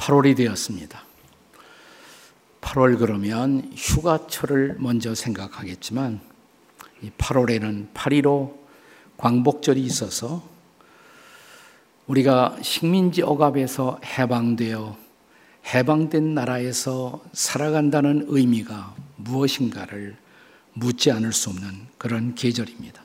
[0.00, 1.04] 8월이 되었습니다.
[2.62, 6.20] 8월 그러면 휴가철을 먼저 생각하겠지만
[7.18, 8.54] 8월에는 8.15
[9.18, 10.42] 광복절이 있어서
[12.06, 14.96] 우리가 식민지 억압에서 해방되어
[15.66, 20.16] 해방된 나라에서 살아간다는 의미가 무엇인가를
[20.72, 23.02] 묻지 않을 수 없는 그런 계절입니다.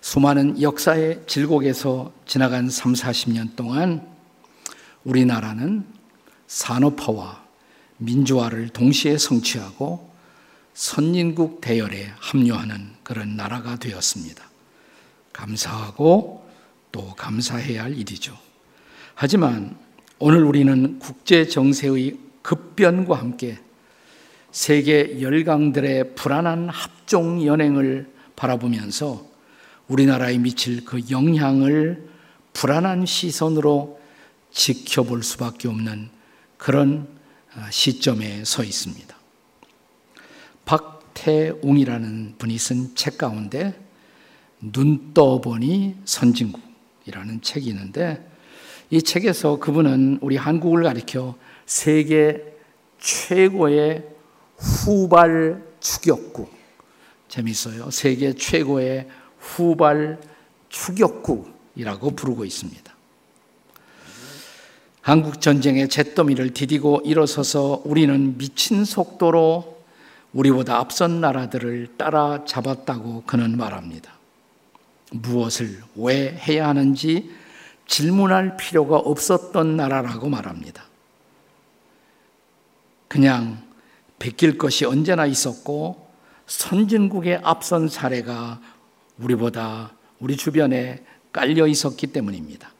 [0.00, 4.19] 수많은 역사의 질곡에서 지나간 3, 40년 동안
[5.04, 5.84] 우리나라는
[6.46, 7.44] 산업화와
[7.98, 10.10] 민주화를 동시에 성취하고
[10.74, 14.44] 선진국 대열에 합류하는 그런 나라가 되었습니다.
[15.32, 16.48] 감사하고
[16.92, 18.36] 또 감사해야 할 일이죠.
[19.14, 19.76] 하지만
[20.18, 23.58] 오늘 우리는 국제 정세의 급변과 함께
[24.50, 29.24] 세계 열강들의 불안한 합종 연행을 바라보면서
[29.88, 32.08] 우리나라에 미칠 그 영향을
[32.52, 33.99] 불안한 시선으로
[34.52, 36.10] 지켜볼 수밖에 없는
[36.56, 37.08] 그런
[37.54, 39.16] 아, 시점에 서 있습니다.
[40.64, 43.78] 박태웅이라는 분이 쓴 책 가운데
[44.60, 48.28] 눈 떠보니 선진국이라는 책이 있는데
[48.90, 52.44] 이 책에서 그분은 우리 한국을 가리켜 세계
[52.98, 54.04] 최고의
[54.56, 56.52] 후발 추격국
[57.28, 57.90] 재밌어요.
[57.90, 60.20] 세계 최고의 후발
[60.68, 62.89] 추격국이라고 부르고 있습니다.
[65.02, 69.80] 한국 전쟁의 잿더미를 디디고 일어서서 우리는 미친 속도로
[70.32, 74.12] 우리보다 앞선 나라들을 따라잡았다고 그는 말합니다.
[75.12, 77.30] 무엇을 왜 해야 하는지
[77.86, 80.84] 질문할 필요가 없었던 나라라고 말합니다.
[83.08, 83.60] 그냥
[84.20, 86.08] 베낄 것이 언제나 있었고
[86.46, 88.60] 선진국의 앞선 사례가
[89.18, 92.70] 우리보다 우리 주변에 깔려 있었기 때문입니다.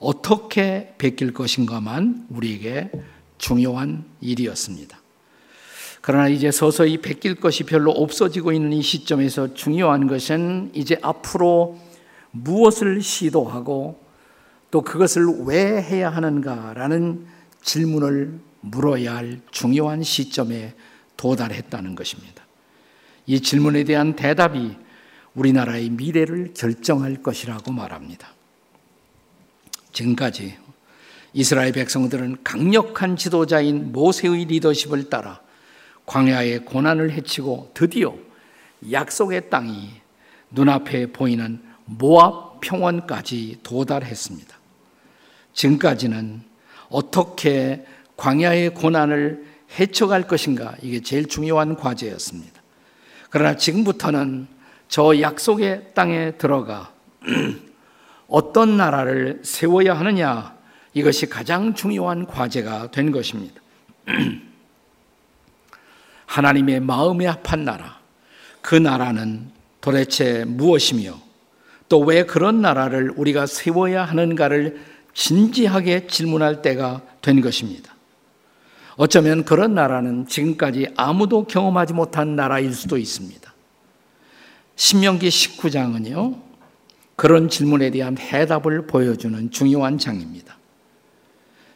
[0.00, 2.90] 어떻게 베낄 것인가만 우리에게
[3.38, 4.98] 중요한 일이었습니다.
[6.00, 11.78] 그러나 이제 서서히 베낄 것이 별로 없어지고 있는 이 시점에서 중요한 것은 이제 앞으로
[12.30, 14.00] 무엇을 시도하고
[14.70, 17.26] 또 그것을 왜 해야 하는가라는
[17.62, 20.74] 질문을 물어야 할 중요한 시점에
[21.16, 22.44] 도달했다는 것입니다.
[23.26, 24.76] 이 질문에 대한 대답이
[25.34, 28.28] 우리나라의 미래를 결정할 것이라고 말합니다.
[29.92, 30.56] 지금까지
[31.32, 35.40] 이스라엘 백성들은 강력한 지도자인 모세의 리더십을 따라
[36.06, 38.14] 광야의 고난을 헤치고 드디어
[38.90, 39.90] 약속의 땅이
[40.50, 44.58] 눈앞에 보이는 모압 평원까지 도달했습니다.
[45.52, 46.42] 지금까지는
[46.88, 47.84] 어떻게
[48.16, 49.46] 광야의 고난을
[49.78, 52.60] 헤쳐갈 것인가 이게 제일 중요한 과제였습니다.
[53.30, 54.48] 그러나 지금부터는
[54.88, 56.92] 저 약속의 땅에 들어가
[58.30, 60.56] 어떤 나라를 세워야 하느냐
[60.94, 63.60] 이것이 가장 중요한 과제가 된 것입니다.
[66.26, 67.98] 하나님의 마음에 합한 나라,
[68.62, 71.30] 그 나라는 도대체 무엇이며
[71.88, 74.80] 또 왜 그런 나라를 우리가 세워야 하는가를
[75.12, 77.94] 진지하게 질문할 때가 된 것입니다.
[78.96, 83.52] 어쩌면 그런 나라는 지금까지 아무도 경험하지 못한 나라일 수도 있습니다.
[84.76, 86.49] 신명기 19장은요,
[87.20, 90.56] 그런 질문에 대한 해답을 보여주는 중요한 장입니다.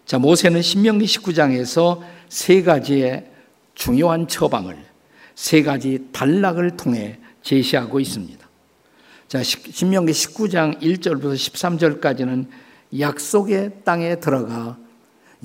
[0.07, 2.01] 자, 모세는 신명기 19장에서
[2.31, 3.31] 세 가지의
[3.75, 4.79] 중요한 처방을
[5.35, 8.49] 세 가지 단락을 통해 제시하고 있습니다.
[9.29, 12.47] 자, 신명기 19장 1절부터 13절까지는
[12.99, 14.79] 약속의 땅에 들어가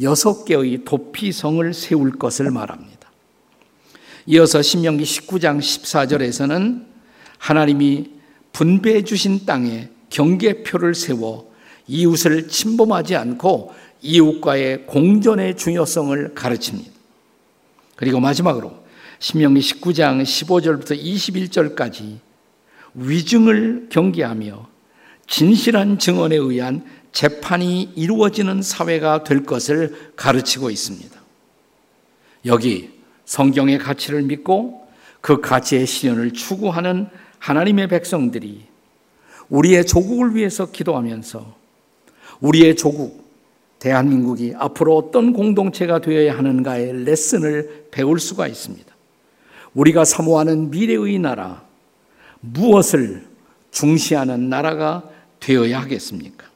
[0.01, 3.11] 여섯 개의 도피성을 세울 것을 말합니다.
[4.27, 6.85] 이어서 신명기 19장 14절에서는
[7.37, 8.18] 하나님이
[8.53, 11.51] 분배해 주신 땅에 경계표를 세워
[11.87, 16.91] 이웃을 침범하지 않고 이웃과의 공존의 중요성을 가르칩니다.
[17.95, 18.73] 그리고 마지막으로
[19.19, 22.19] 신명기 19장 15절부터 21절까지
[22.93, 24.67] 위증을 경계하며
[25.27, 31.19] 진실한 증언에 의한 재판이 이루어지는 사회가 될 것을 가르치고 있습니다.
[32.45, 32.91] 여기
[33.25, 34.87] 성경의 가치를 믿고
[35.21, 37.09] 그 가치의 실현을 추구하는
[37.39, 38.65] 하나님의 백성들이
[39.49, 41.55] 우리의 조국을 위해서 기도하면서
[42.41, 43.27] 우리의 조국,
[43.79, 48.93] 대한민국이 앞으로 어떤 공동체가 되어야 하는가의 레슨을 배울 수가 있습니다.
[49.73, 51.63] 우리가 사모하는 미래의 나라,
[52.41, 53.25] 무엇을
[53.71, 55.09] 중시하는 나라가
[55.39, 56.47] 되어야 하겠습니까?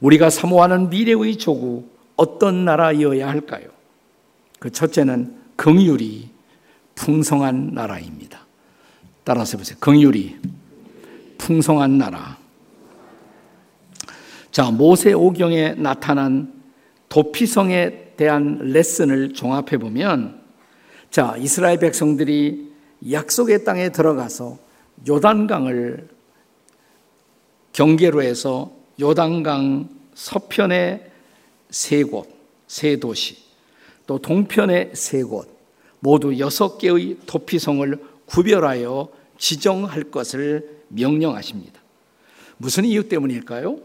[0.00, 3.68] 우리가 사모하는 미래의 조국, 어떤 나라여야 할까요?
[4.58, 6.28] 그 첫째는 긍휼이
[6.94, 8.41] 풍성한 나라입니다.
[9.24, 9.76] 따라서 보세요.
[9.80, 10.36] 긍휼이
[11.38, 12.38] 풍성한 나라.
[14.50, 16.52] 자, 모세 오경에 나타난
[17.08, 20.40] 도피성에 대한 레슨을 종합해 보면
[21.10, 22.72] 자, 이스라엘 백성들이
[23.10, 24.58] 약속의 땅에 들어가서
[25.08, 26.08] 요단강을
[27.72, 28.70] 경계로 해서
[29.00, 31.10] 요단강 서편의
[31.70, 32.28] 세 곳,
[32.66, 33.38] 세 도시,
[34.06, 35.48] 또 동편의 세 곳,
[36.00, 39.08] 모두 여섯 개의 도피성을 구별하여
[39.38, 41.80] 지정할 것을 명령하십니다.
[42.56, 43.78] 무슨 이유 때문일까요?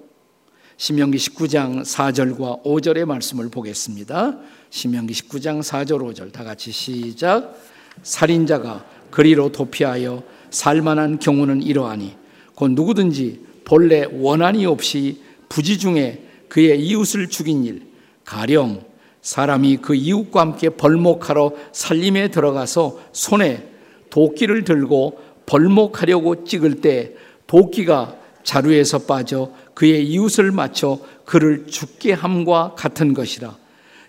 [0.77, 4.37] 신명기 19장 4절과 5절의 말씀을 보겠습니다.
[4.69, 7.55] 신명기 19장 4절 5절 다 같이 시작.
[8.03, 12.15] 살인자가 그리로 도피하여 살만한 경우는 이러하니
[12.53, 17.87] 곧 누구든지 본래 원한이 없이 부지 중에 그의 이웃을 죽인 일
[18.23, 18.85] 가령
[19.21, 23.76] 사람이 그 이웃과 함께 벌목하러 살림에 들어가서 손에
[24.09, 27.13] 도끼를 들고 벌목하려고 찍을 때
[27.47, 33.57] 도끼가 자루에서 빠져 그의 이웃을 맞춰 그를 죽게 함과 같은 것이라.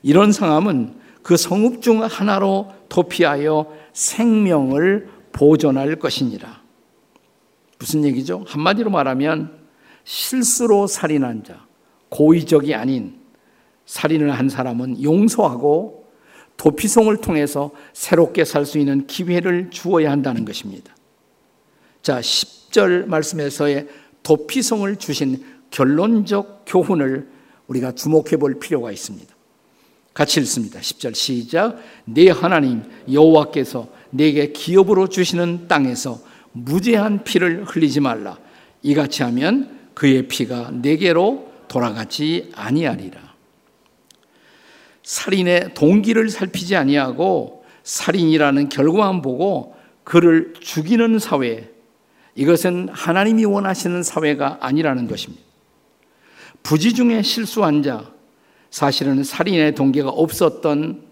[0.02, 6.62] 이런 상함은 그 성읍 중 하나로 도피하여 생명을 보존할 것이니라.
[7.78, 8.44] 무슨 얘기죠?
[8.46, 9.58] 한마디로 말하면
[10.04, 11.66] 실수로 살인한 자,
[12.08, 13.18] 고의적이 아닌
[13.86, 15.97] 살인을 한 사람은 용서하고
[16.58, 20.94] 도피성을 통해서 새롭게 살 수 있는 기회를 주어야 한다는 것입니다.
[22.02, 23.88] 자, 10절 말씀에서의
[24.22, 27.28] 도피성을 주신 결론적 교훈을
[27.69, 29.34] 우리가 주목해 볼 필요가 있습니다.
[30.12, 30.81] 같이 읽습니다.
[30.81, 31.78] 10절 시작.
[32.05, 36.20] 내 하나님 여호와께서 내게 기업으로 주시는 땅에서
[36.52, 38.38] 무죄한 피를 흘리지 말라.
[38.82, 43.27] 이같이 하면 그의 피가 내게로 돌아가지 아니하리라.
[45.08, 49.75] 살인의 동기를 살피지 아니하고 살인이라는 결과만 보고
[50.05, 51.70] 그를 죽이는 사회,
[52.34, 55.43] 이것은 하나님이 원하시는 사회가 아니라는 것입니다.
[56.62, 58.12] 부지 중에 실수한 자,
[58.69, 61.05] 사실은 살인의 동기가 없었던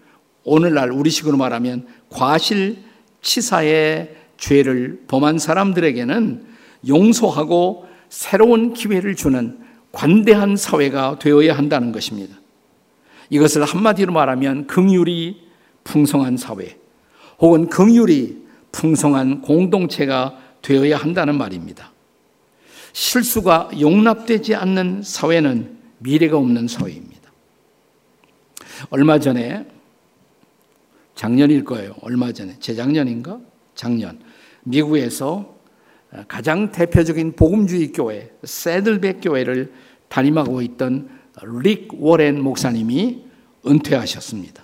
[0.43, 2.77] 오늘날 우리식으로 말하면 과실
[3.23, 6.45] 치사의 죄를 범한 사람들에게는
[6.87, 9.57] 용서하고 새로운 기회를 주는
[9.91, 12.35] 관대한 사회가 되어야 한다는 것입니다.
[13.29, 15.47] 이것을 한마디로 말하면 긍휼이
[15.83, 16.77] 풍성한 사회
[17.39, 18.37] 혹은 긍휼이
[18.71, 21.91] 풍성한 공동체가 되어야 한다는 말입니다.
[22.93, 27.31] 실수가 용납되지 않는 사회는 미래가 없는 사회입니다.
[28.89, 29.65] 얼마 전에
[31.15, 31.95] 작년일 거예요.
[32.01, 33.39] 얼마 전에 재작년인가?
[33.75, 34.19] 작년
[34.63, 35.55] 미국에서
[36.27, 39.73] 가장 대표적인 복음주의 교회 세들백 교회를
[40.09, 41.09] 담임하고 있던
[41.43, 43.23] 릭 워렌 목사님이
[43.65, 44.63] 은퇴하셨습니다.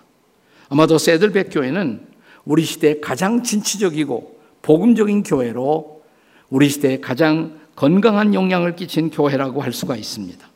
[0.70, 2.08] 아마도 세들백 교회는
[2.46, 6.02] 우리 시대 가장 진취적이고 복음적인 교회로
[6.50, 10.48] 우리 시대에 가장 건강한 영향을 끼친 교회라고 할 수가 있습니다.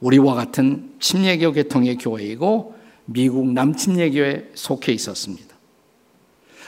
[0.00, 2.74] 우리와 같은 침례교 계통의 교회이고
[3.06, 5.56] 미국 남침례교에 속해 있었습니다.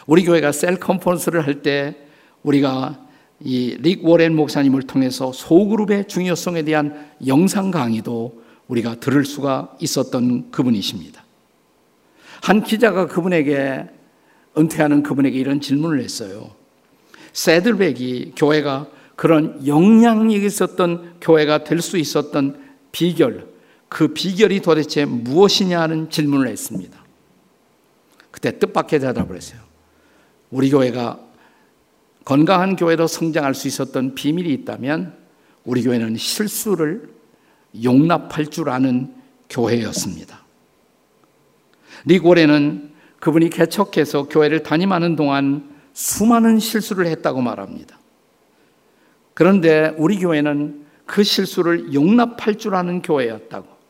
[0.07, 1.97] 우리 교회가 셀 컨퍼런스를 할 때
[2.43, 3.07] 우리가
[3.43, 8.40] 이 릭 워렌 목사님을 통해서 소그룹의 중요성에 대한 영상 강의도
[8.71, 11.25] 우리가 들을 수가 있었던 그분이십니다.
[12.43, 13.89] 한 기자가 그분에게
[14.57, 16.51] 은퇴하는 그분에게 이런 질문을 했어요.
[17.33, 23.49] 세들백이 교회가 그런 영향력이 있었던 교회가 될 수 있었던 비결,
[23.89, 26.99] 그 비결이 도대체 무엇이냐 는 질문을 했습니다.
[28.31, 29.61] 그때 뜻밖의 대답을 했어요.
[30.51, 31.21] 우리 교회가
[32.25, 35.15] 건강한 교회로 성장할 수 있었던 비밀이 있다면
[35.65, 37.20] 우리 교회는 실수를
[37.83, 39.15] 용납할 줄 아는
[39.49, 40.41] 교회였습니다.
[42.05, 47.99] 리고레는 그분이 개척해서 교회를 담임하는 동안 수많은 실수를 했다고 말합니다.
[49.35, 53.81] 그런데 우리 교회는 그 실수를 용납할 줄 아는 교회였다고.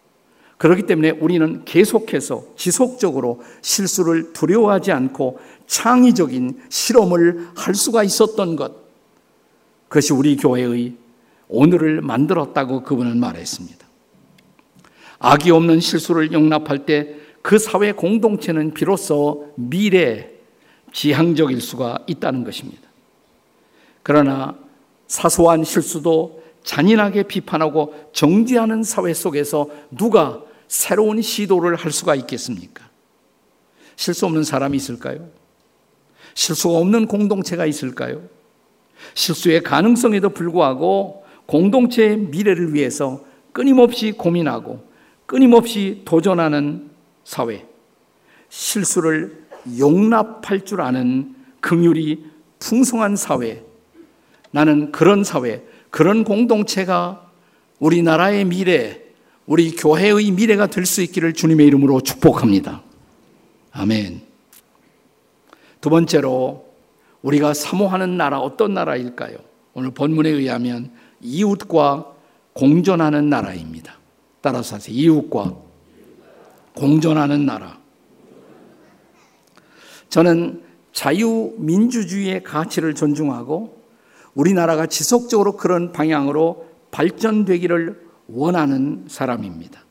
[0.57, 8.75] 그렇기 때문에 우리는 계속해서 지속적으로 실수를 두려워하지 않고 창의적인 실험을 할 수가 있었던 것.
[9.89, 10.97] 그것이 우리 교회의
[11.51, 13.87] 오늘을 만들었다고 그분은 말했습니다.
[15.19, 20.31] 악이 없는 실수를 용납할 때 그 사회 공동체는 비로소 미래
[20.93, 22.89] 지향적일 수가 있다는 것입니다.
[24.03, 24.57] 그러나
[25.07, 32.89] 사소한 실수도 잔인하게 비판하고 정지하는 사회 속에서 누가 새로운 시도를 할 수가 있겠습니까?
[33.97, 35.29] 실수 없는 사람이 있을까요?
[36.35, 38.23] 실수가 없는 공동체가 있을까요?
[39.15, 41.20] 실수의 가능성에도 불구하고
[41.51, 44.89] 공동체의 미래를 위해서 끊임없이 고민하고
[45.27, 46.91] 끊임없이 도전하는
[47.25, 47.67] 사회.
[48.49, 49.47] 실수를
[49.79, 52.25] 용납할 줄 아는 긍휼이
[52.61, 53.65] 풍성한 사회.
[54.53, 57.29] 나는 그런 사회, 그런 공동체가
[57.81, 59.01] 우리나라의 미래,
[59.47, 62.83] 우리 교회의 미래가 될 수 있기를 주님의 이름으로 축복합니다.
[63.73, 64.21] 아멘.
[65.81, 66.67] 두 번째로
[67.23, 69.37] 우리가 사모하는 나라 어떤 나라일까요?
[69.75, 72.13] 오늘 본문에 의하면 이웃과
[72.53, 73.95] 공존하는 나라입니다.
[74.41, 74.95] 따라서 하세요.
[74.95, 75.57] 이웃과
[76.75, 77.79] 공존하는 나라.
[80.09, 80.63] 저는
[80.93, 83.81] 자유민주주의의 가치를 존중하고
[84.35, 89.85] 우리나라가 지속적으로 그런 방향으로 발전되기를 원하는 사람입니다.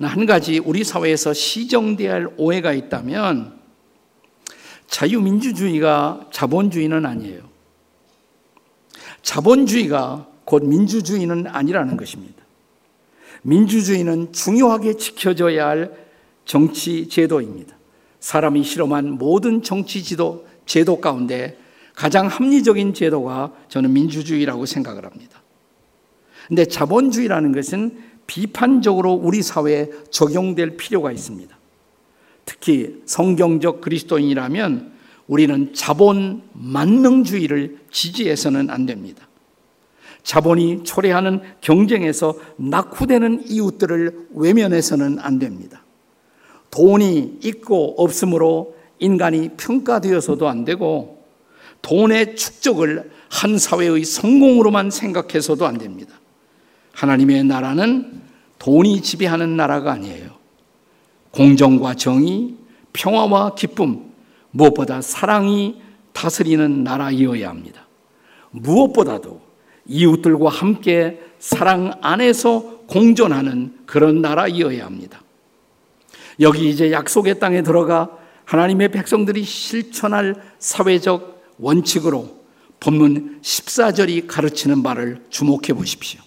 [0.00, 3.58] 한 가지 우리 사회에서 시정돼야 할 오해가 있다면
[4.86, 7.42] 자유민주주의가 자본주의는 아니에요.
[9.22, 12.42] 자본주의가 곧 민주주의는 아니라는 것입니다.
[13.42, 15.92] 민주주의는 중요하게 지켜져야 할
[16.46, 17.76] 정치 제도입니다.
[18.20, 21.58] 사람이 실험한 모든 정치 지도, 제도 가운데
[21.94, 25.42] 가장 합리적인 제도가 저는 민주주의라고 생각을 합니다.
[26.46, 31.54] 근데 자본주의라는 것은 비판적으로 우리 사회에 적용될 필요가 있습니다.
[32.46, 34.92] 특히 성경적 그리스도인이라면
[35.26, 39.27] 우리는 자본 만능주의를 지지해서는 안 됩니다.
[40.28, 45.82] 자본이 초래하는 경쟁에서 낙후되는 이웃들을 외면해서는 안 됩니다.
[46.70, 51.24] 돈이 있고 없으므로 인간이 평가되어서도 안 되고
[51.80, 56.20] 돈의 축적을 한 사회의 성공으로만 생각해서도 안 됩니다.
[56.92, 58.20] 하나님의 나라는
[58.58, 60.28] 돈이 지배하는 나라가 아니에요.
[61.30, 62.54] 공정과 정의,
[62.92, 64.12] 평화와 기쁨,
[64.50, 65.80] 무엇보다 사랑이
[66.12, 67.86] 다스리는 나라이어야 합니다.
[68.50, 69.47] 무엇보다도
[69.88, 75.22] 이웃들과 함께 사랑 안에서 공존하는 그런 나라이어야 합니다.
[76.40, 78.10] 여기 이제 약속의 땅에 들어가
[78.44, 82.38] 하나님의 백성들이 실천할 사회적 원칙으로
[82.80, 86.20] 본문 14절이 가르치는 바를 주목해 보십시오.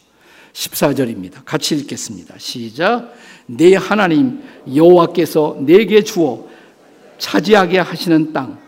[0.53, 1.45] 14절입니다.
[1.45, 2.35] 같이 읽겠습니다.
[2.37, 3.13] 시작.
[3.45, 6.47] 내 하나님 여호와께서 내게 주어
[7.17, 8.59] 차지하게 하시는 땅,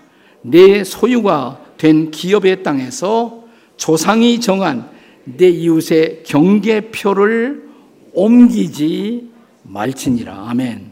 [0.41, 3.42] 내 소유가 된 기업의 땅에서
[3.77, 4.89] 조상이 정한
[5.25, 7.70] 내 이웃의 경계표를
[8.13, 9.32] 옮기지
[9.63, 10.50] 말지니라.
[10.50, 10.92] 아멘.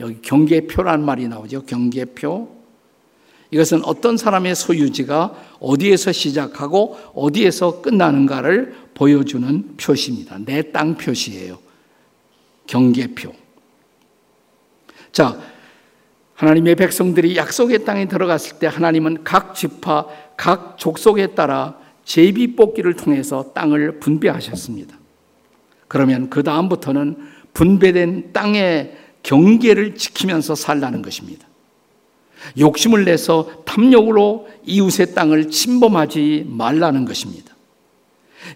[0.00, 1.62] 여기 경계표란 말이 나오죠.
[1.62, 2.54] 경계표.
[3.50, 10.38] 이것은 어떤 사람의 소유지가 어디에서 시작하고 어디에서 끝나는가를 보여주는 표시입니다.
[10.44, 11.58] 내 땅 표시예요.
[12.66, 13.32] 경계표.
[15.12, 15.38] 자,
[16.34, 23.52] 하나님의 백성들이 약속의 땅에 들어갔을 때 하나님은 각 지파, 각 족속에 따라 제비 뽑기를 통해서
[23.52, 24.96] 땅을 분배하셨습니다.
[25.88, 27.16] 그러면 그 다음부터는
[27.52, 31.46] 분배된 땅의 경계를 지키면서 살라는 것입니다.
[32.58, 37.54] 욕심을 내서 탐욕으로 이웃의 땅을 침범하지 말라는 것입니다.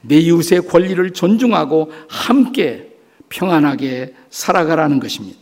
[0.03, 2.95] 내 이웃의 권리를 존중하고 함께
[3.29, 5.39] 평안하게 살아가라는 것입니다.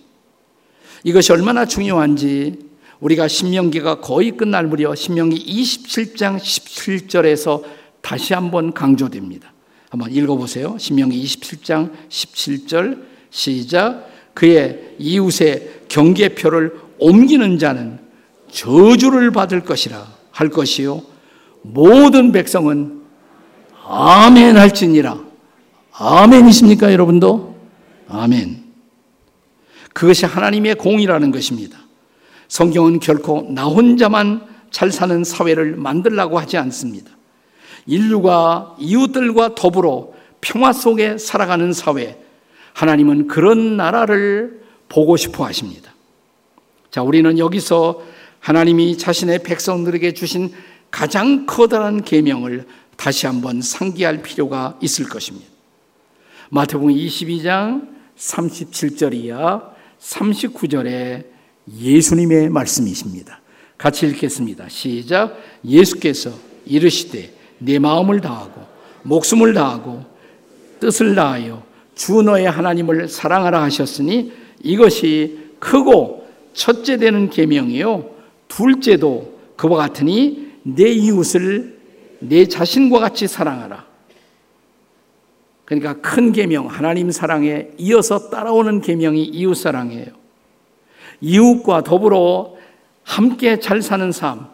[1.05, 2.69] 이것이 얼마나 중요한지
[3.01, 9.53] 우리가 신명기가 거의 끝날 무렵 신명기 27장 17절에서 다시 한번 강조됩니다.
[9.91, 10.77] 한번 읽어보세요.
[10.79, 14.09] 신명기 27장 17절 시작.
[14.35, 17.99] 그의 이웃의 경계표를 옮기는 자는
[18.51, 21.03] 저주를 받을 것이라 할 것이요.
[21.63, 23.03] 모든 백성은
[23.85, 25.19] 아멘 할지니라.
[25.93, 27.57] 아멘이십니까, 여러분도?
[28.09, 28.65] 아멘.
[29.93, 31.79] 그것이 하나님의 공이라는 것입니다.
[32.47, 37.11] 성경은 결코 나 혼자만 잘 사는 사회를 만들라고 하지 않습니다.
[37.89, 42.17] 인류가 이웃들과 더불어 평화 속에 살아가는 사회,
[42.75, 45.93] 하나님은 그런 나라를 보고 싶어 하십니다.
[46.91, 48.03] 자, 우리는 여기서
[48.41, 50.53] 하나님이 자신의 백성들에게 주신
[50.91, 52.67] 가장 커다란 계명을
[52.97, 55.47] 다시 한번 상기할 필요가 있을 것입니다.
[56.51, 61.25] 마태복음 22장 37절이야 39절에
[61.81, 63.41] 예수님의 말씀이십니다.
[63.77, 64.69] 같이 읽겠습니다.
[64.69, 65.39] 시작.
[65.65, 66.33] 예수께서
[66.65, 68.63] 이르시되 내 마음을 다하고
[69.03, 70.05] 목숨을 다하고
[70.81, 71.63] 뜻을 다하여
[71.95, 78.11] 주 너의 하나님을 사랑하라 하셨으니 이것이 크고 첫째 되는 계명이요
[78.49, 81.79] 둘째도 그와 같으니 내 이웃을
[82.21, 83.87] 내 자신과 같이 사랑하라.
[85.65, 90.07] 그러니까 큰 계명 하나님 사랑에 이어서 따라오는 계명이 이웃 사랑이에요.
[91.21, 92.55] 이웃과 더불어
[93.03, 94.47] 함께 잘 사는 삶,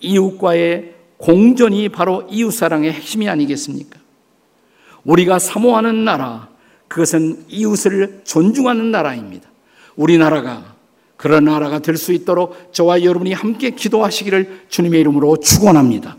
[0.00, 4.00] 이웃과의 공존이 바로 이웃 사랑의 핵심이 아니겠습니까?
[5.04, 6.48] 우리가 사모하는 나라,
[6.88, 9.48] 그것은 이웃을 존중하는 나라입니다.
[9.94, 10.74] 우리나라가
[11.16, 16.16] 그런 나라가 될 수 있도록 저와 여러분이 함께 기도하시기를 주님의 이름으로 축원합니다.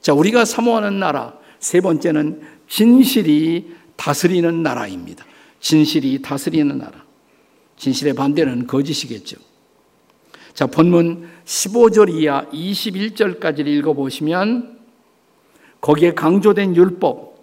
[0.00, 5.24] 자, 우리가 사모하는 나라 세 번째는 진실이 다스리는 나라입니다.
[5.60, 7.04] 진실이 다스리는 나라.
[7.76, 9.36] 진실의 반대는 거짓이겠죠.
[10.54, 14.78] 자, 본문 15절 이하 21절까지를 읽어보시면
[15.80, 17.36] 거기에 강조된 율법,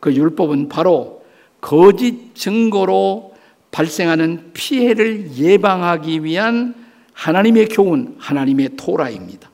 [0.00, 1.24] 그 율법은 바로
[1.60, 3.34] 거짓 증거로
[3.70, 6.74] 발생하는 피해를 예방하기 위한
[7.12, 9.50] 하나님의 교훈, 하나님의 토라입니다.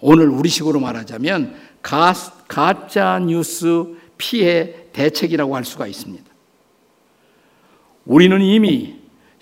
[0.00, 2.12] 오늘 우리식으로 말하자면 가,
[2.48, 6.24] 가짜 뉴스 피해 대책이라고 할 수가 있습니다.
[8.06, 8.95] 우리는 이미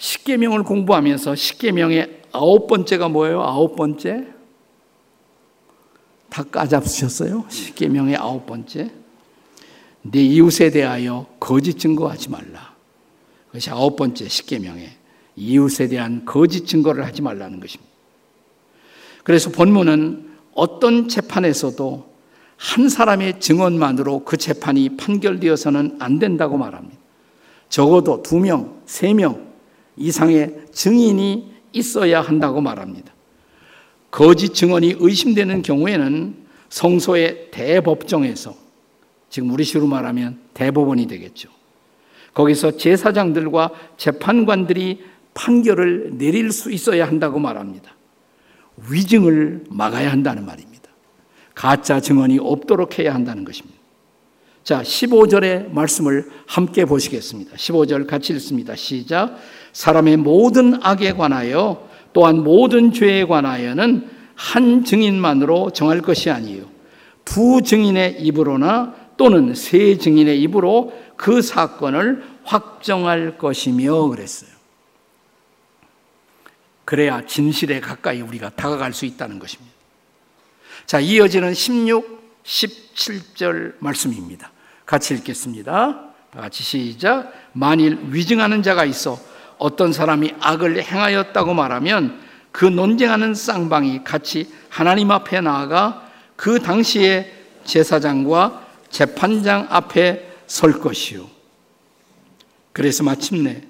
[0.05, 3.43] 십계명을 공부하면서 십계명의 아홉 번째가 뭐예요?
[3.43, 4.27] 아홉 번째?
[6.29, 7.47] 다 까잡으셨어요?
[7.49, 8.91] 십계명의 아홉 번째.
[10.03, 12.75] 내 이웃에 대하여 거짓 증거하지 말라.
[13.47, 14.91] 그것이 아홉 번째 십계명에
[15.37, 17.91] 이웃에 대한 거짓 증거를 하지 말라는 것입니다.
[19.23, 22.13] 그래서 본문은 어떤 재판에서도
[22.59, 26.99] 한 사람의 증언만으로 그 재판이 판결되어서는 안 된다고 말합니다.
[27.71, 29.54] 적어도 두 명, 세 명
[29.97, 33.13] 이상의 증인이 있어야 한다고 말합니다.
[34.11, 36.37] 거짓 증언이 의심되는 경우에는
[36.69, 38.55] 성소의 대법정에서
[39.29, 41.49] 지금 우리식으로 말하면 대법원이 되겠죠.
[42.33, 47.95] 거기서 제사장들과 재판관들이 판결을 내릴 수 있어야 한다고 말합니다.
[48.89, 50.91] 위증을 막아야 한다는 말입니다.
[51.55, 53.74] 가짜 증언이 없도록 해야 한다는 것입니다.
[54.65, 57.55] 자, 15절의 말씀을 함께 보시겠습니다.
[57.55, 58.75] 15절 같이 읽습니다.
[58.75, 59.37] 시작.
[59.75, 66.65] 사람의 모든 악에 관하여 또한 모든 죄에 관하여는 한 증인만으로 정할 것이 아니에요.
[67.27, 74.51] 두 증인의 입으로나 또는 세 증인의 입으로 그 사건을 확정할 것이며 그랬어요.
[76.87, 79.75] 그래야 진실에 가까이 우리가 다가갈 수 있다는 것입니다.
[80.87, 84.53] 자, 이어지는 16, 17절 말씀입니다.
[84.87, 86.11] 같이 읽겠습니다.
[86.33, 87.33] 같이 시작.
[87.53, 89.19] 만일 위증하는 자가 있어
[89.59, 92.21] 어떤 사람이 악을 행하였다고 말하면
[92.51, 97.33] 그 논쟁하는 쌍방이 같이 하나님 앞에 나아가 그 당시에
[97.65, 101.29] 제사장과 재판장 앞에 설 것이요.
[102.73, 103.63] 그래서 마침내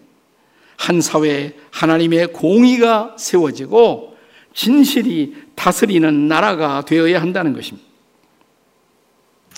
[0.77, 4.17] 한 사회에 하나님의 공의가 세워지고
[4.55, 7.94] 진실이 다스리는 나라가 되어야 한다는 것입니다.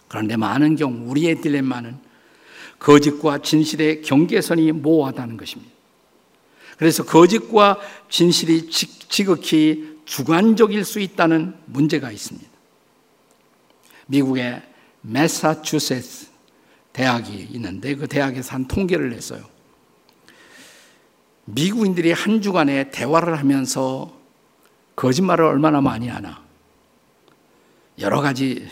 [0.09, 1.99] 그런데 많은 경우 우리의 딜레마는
[2.79, 5.73] 거짓과 진실의 경계선이 모호하다는 것입니다.
[6.79, 12.49] 그래서 거짓과 진실이 지극히 주관적일 수 있다는 문제가 있습니다.
[14.07, 14.63] 미국의
[15.01, 16.29] 매사추세츠
[16.93, 19.45] 대학이 있는데 그 대학에서 한 통계를 냈어요.
[21.47, 24.17] 미국인들이 한 주간에 대화를 하면서
[24.97, 26.43] 거짓말을 얼마나 많이 하나.
[27.99, 28.69] 여러 가지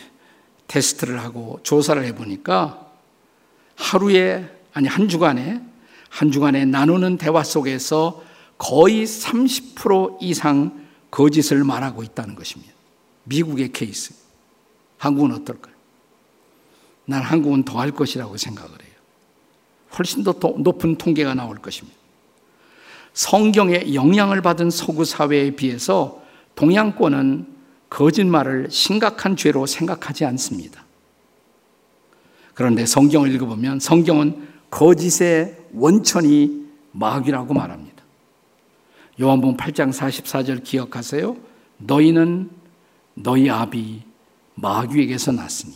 [0.67, 2.91] 테스트를 하고 조사를 해보니까
[3.75, 5.61] 하루에, 아니, 한 주간에,
[6.09, 8.23] 한 주간에 나누는 대화 속에서
[8.57, 12.73] 거의 30% 이상 거짓을 말하고 있다는 것입니다.
[13.23, 14.13] 미국의 케이스.
[14.97, 15.75] 한국은 어떨까요?
[17.05, 18.91] 난 한국은 더 할 것이라고 생각을 해요.
[19.97, 21.97] 훨씬 더 높은 통계가 나올 것입니다.
[23.13, 26.21] 성경의 영향을 받은 서구 사회에 비해서
[26.55, 27.54] 동양권은
[27.89, 30.83] 거짓말을 심각한 죄로 생각하지 않습니다.
[32.53, 38.03] 그런데 성경을 읽어보면 성경은 거짓의 원천이 마귀라고 말합니다.
[39.21, 41.37] 요한복음 8장 44절 기억하세요?
[41.77, 42.49] 너희는
[43.13, 44.03] 너희 아비
[44.55, 45.73] 마귀에게서 났으니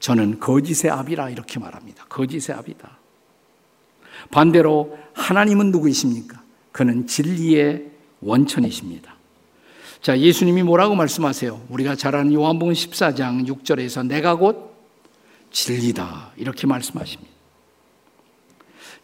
[0.00, 2.04] 저는 거짓의 아비라 이렇게 말합니다.
[2.08, 2.98] 거짓의 아비다.
[4.30, 6.42] 반대로 하나님은 누구이십니까?
[6.72, 9.11] 그는 진리의 원천이십니다.
[10.02, 11.66] 자, 예수님이 뭐라고 말씀하세요?
[11.68, 14.74] 우리가 잘 아는 요한복음 14장 6절에서 내가 곧
[15.52, 16.32] 진리다.
[16.36, 17.30] 이렇게 말씀하십니다.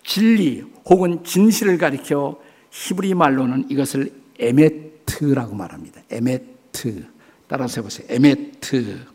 [0.02, 2.40] 진리 혹은 진실을 가리켜
[2.72, 6.00] 히브리 말로는 이것을 에메트라고 말합니다.
[6.11, 7.06] 에메트.
[7.46, 8.08] 따라서 해보세요.
[8.11, 9.06] 에메트.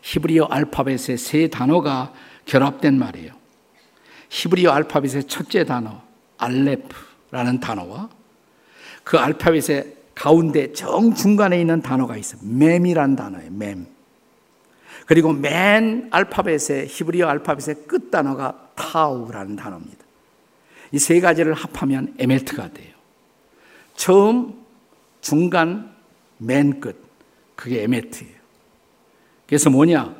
[0.00, 2.14] 히브리어 알파벳의 세 단어가
[2.46, 3.34] 결합된 말이에요.
[4.30, 6.00] 히브리어 알파벳의 첫째 단어
[6.38, 8.21] 알레프라는 단어와
[9.04, 12.40] 그 알파벳의 가운데 정중간에 있는 단어가 있어요.
[12.44, 13.50] 멤이란 단어예요.
[13.50, 13.86] 멤.
[15.06, 20.02] 그리고 맨 알파벳의 히브리어 알파벳의 끝 단어가 타우라는 단어입니다.
[20.92, 22.92] 이 세 가지를 합하면 에멜트가 돼요.
[23.96, 24.54] 처음,
[25.20, 25.90] 중간,
[26.38, 27.02] 맨 끝.
[27.56, 28.34] 그게 에메트예요.
[29.46, 30.14] 그래서 뭐냐?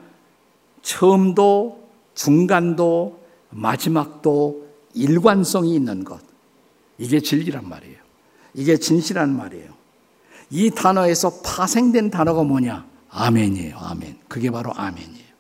[0.83, 6.21] 처음도, 중간도, 마지막도 일관성이 있는 것.
[6.99, 8.02] 이게 진리란 말이에요.
[8.55, 9.73] 이게 진실한 말이에요.
[10.51, 12.87] 이 단어에서 파생된 단어가 뭐냐?
[13.11, 13.77] 아멘이에요.
[13.79, 14.19] 아멘.
[14.29, 15.33] 그게 바로 아멘이에요.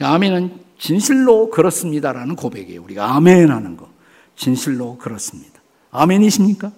[0.00, 2.82] 아멘은 진실로 그렇습니다라는 고백이에요.
[2.82, 3.88] 우리가 아멘 하는 거.
[4.36, 5.60] 진실로 그렇습니다.
[5.90, 6.72] 아멘이십니까?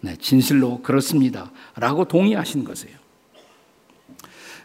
[0.00, 1.50] 네, 진실로 그렇습니다.
[1.76, 2.96] 라고 동의하신 것이에요.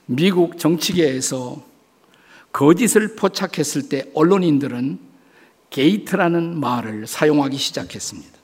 [0.06, 1.64] 미국 정치계에서
[2.52, 5.00] 거짓을 포착했을 때 언론인들은
[5.70, 8.39] 게이트라는 말을 사용하기 시작했습니다.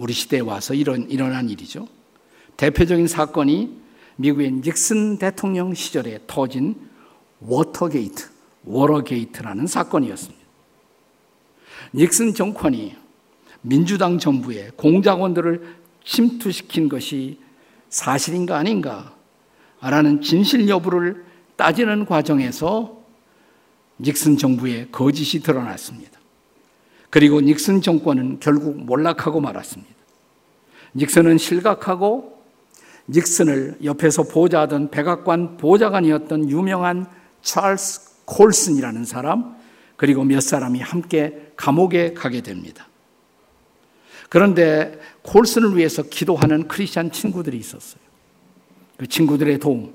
[0.00, 1.86] 우리 시대에 와서 이런, 일어난 일이죠.
[2.56, 3.78] 대표적인 사건이
[4.16, 6.74] 미국의 닉슨 대통령 시절에 터진
[7.40, 8.30] 워터게이트,
[8.64, 10.40] 워러게이트라는 사건이었습니다.
[11.94, 12.96] 닉슨 정권이
[13.60, 17.38] 민주당 정부의 공작원들을 침투시킨 것이
[17.90, 19.14] 사실인가 아닌가
[19.82, 23.04] 라는 진실 여부를 따지는 과정에서
[24.00, 26.19] 닉슨 정부의 거짓이 드러났습니다.
[27.10, 29.92] 그리고 닉슨 정권은 결국 몰락하고 말았습니다.
[30.94, 32.40] 닉슨은 실각하고
[33.08, 37.06] 닉슨을 옆에서 보좌하던 백악관 보좌관이었던 유명한
[37.42, 39.56] 찰스 콜슨이라는 사람
[39.96, 42.86] 그리고 몇 사람이 함께 감옥에 가게 됩니다.
[44.28, 48.00] 그런데 콜슨을 위해서 기도하는 크리스찬 친구들이 있었어요.
[48.96, 49.92] 그 친구들의 도움,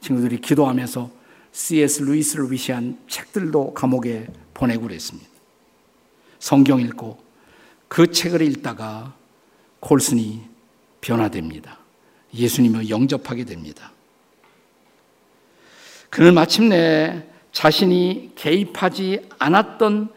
[0.00, 1.10] 친구들이 기도하면서
[1.52, 2.02] C.S.
[2.02, 5.33] 루이스를 위시한 책들도 감옥에 보내고 그랬습니다.
[6.38, 7.18] 성경 읽고
[7.88, 9.14] 그 책을 읽다가
[9.80, 10.42] 콜슨이
[11.00, 11.78] 변화됩니다.
[12.34, 13.92] 예수님을 영접하게 됩니다.
[16.10, 20.08] 그는 마침내 자신이 개입하지 않았던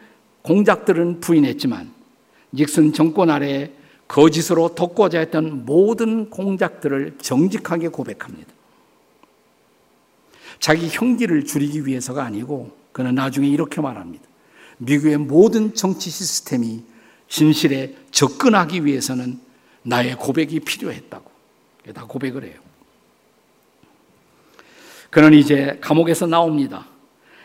[0.42, 1.92] 공작들은 부인했지만
[2.54, 3.70] 닉슨 정권 아래
[4.06, 8.52] 거짓으로 덮고자 했던 모든 공작들을 정직하게 고백합니다.
[10.58, 14.27] 자기 형기를 줄이기 위해서가 아니고 그는 나중에 이렇게 말합니다.
[14.78, 16.82] 미국의 모든 정치 시스템이
[17.28, 19.40] 진실에 접근하기 위해서는
[19.82, 21.30] 나의 고백이 필요했다고.
[21.94, 22.60] 다 고백을 해요.
[25.10, 26.86] 그는 이제 감옥에서 나옵니다.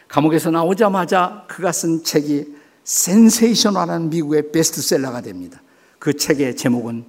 [0.07, 5.61] 감옥에서 나오자마자 그가 쓴 책이 센세이셔널한 미국의 베스트셀러가 됩니다.
[5.97, 7.05] 그 책의 제목은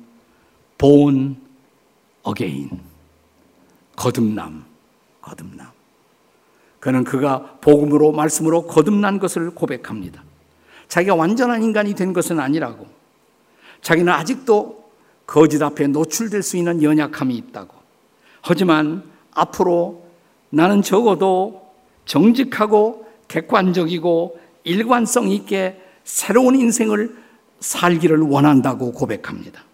[0.78, 1.36] Born
[2.26, 2.80] Again.
[3.96, 4.64] 거듭남,
[5.20, 5.73] 거듭남.
[6.84, 10.22] 그는 그가 복음으로 말씀으로 거듭난 것을 고백합니다.
[10.88, 12.86] 자기가 완전한 인간이 된 것은 아니라고.
[13.80, 14.84] 자기는 아직도
[15.26, 17.74] 거짓 앞에 노출될 수 있는 연약함이 있다고.
[18.42, 20.04] 하지만 앞으로
[20.50, 21.72] 나는 적어도
[22.04, 27.16] 정직하고 객관적이고 일관성 있게 새로운 인생을
[27.60, 29.64] 살기를 원한다고 고백합니다.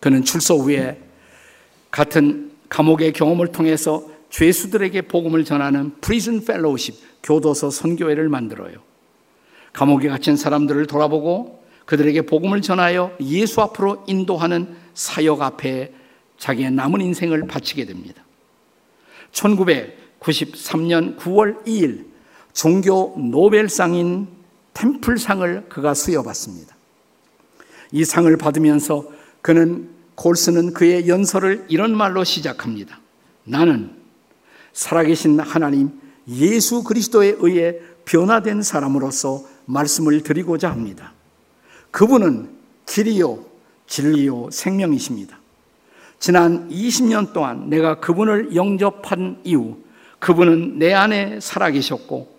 [0.00, 0.98] 그는 출소 후에
[1.90, 8.74] 같은 감옥의 경험을 통해서 죄수들에게 복음을 전하는 Prison Fellowship 교도소 선교회를 만들어요.
[9.72, 15.92] 감옥에 갇힌 사람들을 돌아보고 그들에게 복음을 전하여 예수 앞으로 인도하는 사역 앞에
[16.38, 18.24] 자기의 남은 인생을 바치게 됩니다.
[19.32, 22.06] 1993년 9월 2일
[22.52, 24.28] 종교 노벨상인
[24.74, 26.74] 템플상을 그가 수여받습니다.
[27.92, 29.06] 이 상을 받으면서
[29.42, 33.00] 그는 콜스는 그의 연설을 이런 말로 시작합니다.
[33.44, 33.92] 나는
[34.76, 35.90] 살아계신 하나님
[36.28, 41.14] 예수 그리스도에 의해 변화된 사람으로서 말씀을 드리고자 합니다.
[41.90, 42.50] 그분은
[42.84, 43.42] 길이요,
[43.86, 45.38] 진리요, 생명이십니다.
[46.18, 49.78] 지난 20년 동안 내가 그분을 영접한 이후
[50.18, 52.36] 그분은 내 안에 살아계셨고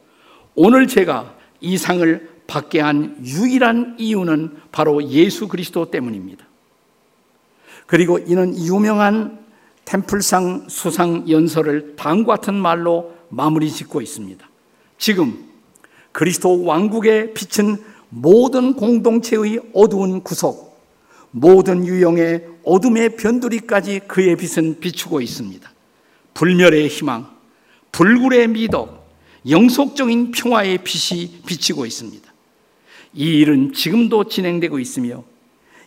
[0.54, 6.46] 오늘 제가 이 상을 받게 한 유일한 이유는 바로 예수 그리스도 때문입니다.
[7.88, 9.47] 그리고 이는 유명한
[9.88, 14.48] 템플상 수상 연설을 다음과 같은 말로 마무리 짓고 있습니다.
[14.98, 15.46] 지금
[16.12, 17.78] 그리스도 왕국에 비친
[18.10, 20.78] 모든 공동체의 어두운 구석,
[21.32, 25.72] 모든 유형의 어둠의 변두리까지 그의 빛은 비추고 있습니다.
[26.34, 27.30] 불멸의 희망,
[27.94, 29.08] 불굴의 미덕,
[29.50, 32.30] 영속적인 평화의 빛이 비치고 있습니다.
[33.14, 35.24] 이 일은 지금도 진행되고 있으며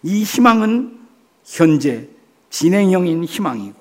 [0.03, 1.01] 이 희망은
[1.45, 2.09] 현재
[2.49, 3.80] 진행형인 희망이고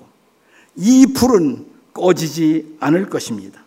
[0.76, 3.62] 이 불은 꺼지지 않을 것입니다.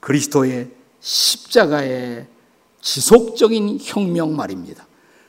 [0.00, 2.26] 그리스도의 십자가의
[2.80, 4.86] 지속적인 혁명 말입니다.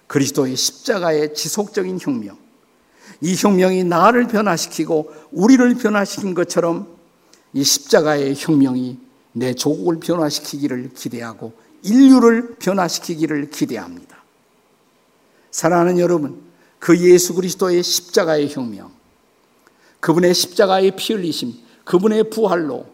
[0.08, 2.38] 그리스도의 십자가의 지속적인 혁명.
[3.22, 6.88] 이 혁명이 나를 변화시키고 우리를 변화시킨 것처럼
[7.54, 8.98] 이 십자가의 혁명이
[9.34, 14.22] 내 조국을 변화시키기를 기대하고 인류를 변화시키기를 기대합니다.
[15.52, 16.42] 사랑하는 여러분,
[16.80, 18.92] 그 예수 그리스도의 십자가의 혁명,
[20.02, 21.54] 그분의 십자가의 피 흘리심,
[21.86, 22.86] 그분의 부활로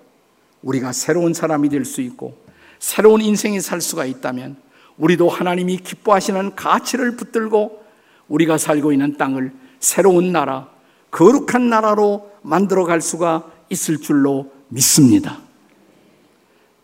[0.61, 2.37] 우리가 새로운 사람이 될 수 있고
[2.79, 4.57] 새로운 인생이 살 수가 있다면
[4.97, 7.83] 우리도 하나님이 기뻐하시는 가치를 붙들고
[8.27, 10.69] 우리가 살고 있는 땅을 새로운 나라,
[11.11, 15.39] 거룩한 나라로 만들어 갈 수가 있을 줄로 믿습니다.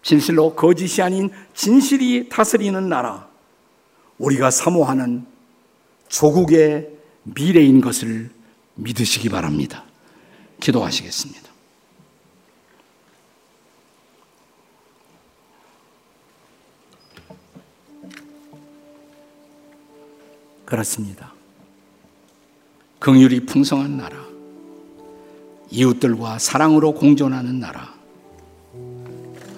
[0.03, 3.27] 진실로 거짓이 아닌 진실이 다스리는 나라,
[4.17, 5.25] 우리가 사모하는
[6.07, 6.89] 조국의
[7.23, 8.29] 미래인 것을
[8.75, 9.83] 믿으시기 바랍니다.
[10.63, 11.52] 기도하시겠습니다.
[20.63, 21.34] 그렇습니다.
[22.99, 24.15] 긍휼이 풍성한 나라,
[25.69, 27.93] 이웃들과 사랑으로 공존하는 나라,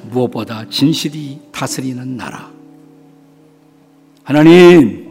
[0.10, 2.52] 무엇보다 진실이 다스리는 나라.
[4.24, 5.06] 하나님,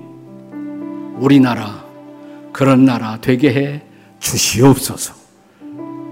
[1.21, 1.85] 우리나라
[2.53, 3.83] 그런 나라 되게 해
[4.19, 5.24] 주시옵소서.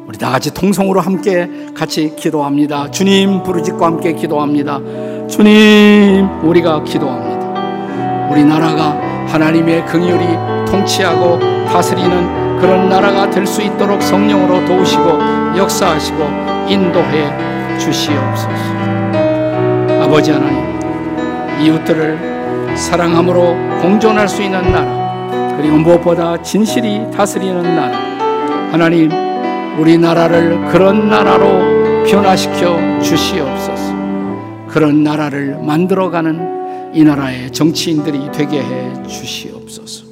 [0.07, 2.91] 우리 다 같이 통성으로 함께 같이 기도합니다.
[2.91, 4.81] 주님 부르짖고 함께 기도합니다.
[5.29, 8.29] 주님 우리가 기도합니다.
[8.31, 15.03] 우리나라가 하나님의 긍휼이 통치하고 다스리는 그런 나라가 될 수 있도록 성령으로 도우시고
[15.57, 16.19] 역사하시고
[16.69, 18.49] 인도해 주시옵소서.
[20.03, 20.63] 아버지 하나님
[21.61, 27.97] 이웃들을 사랑함으로 공존할 수 있는 나라 그리고 무엇보다 진실이 다스리는 나라
[28.73, 29.11] 하나님
[29.79, 34.67] 우리나라를 그런 나라로 변화시켜 주시옵소서.
[34.69, 40.05] 그런 나라를 만들어가는 이 나라의 정치인들이 되게 해 주시옵소서.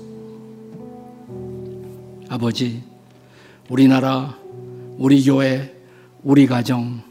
[2.28, 2.82] 아버지,
[3.68, 4.36] 우리나라,
[4.96, 5.74] 우리 교회,
[6.22, 7.02] 우리 가정,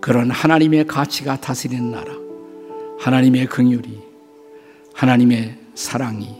[0.00, 2.12] 그런 하나님의 가치가 다스리는 나라,
[2.98, 4.00] 하나님의 긍휼이,
[4.94, 6.36] 하나님의 사랑이,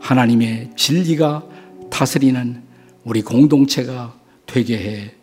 [0.00, 1.42] 하나님의 진리가
[1.90, 2.71] 다스리는
[3.04, 4.14] 우리 공동체가
[4.46, 5.14] 되게 해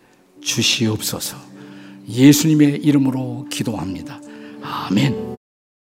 [0.41, 1.37] 주시옵소서.
[2.09, 4.19] 예수님의 이름으로 기도합니다.
[4.61, 5.28] 아멘.